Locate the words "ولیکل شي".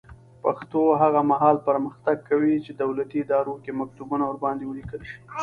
4.67-5.17